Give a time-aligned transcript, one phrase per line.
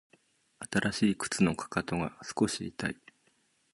[0.57, 2.97] 新しい靴のかかとが少し痛い